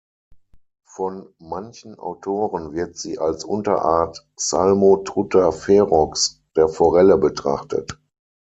Von 0.87 1.27
manchen 1.37 1.99
Autoren 1.99 2.73
wird 2.73 2.97
sie 2.97 3.19
als 3.19 3.43
Unterart 3.43 4.25
"Salmo 4.35 5.03
trutta 5.03 5.51
ferox" 5.51 6.41
der 6.55 6.69
Forelle 6.69 7.19
betrachtet. 7.19 7.99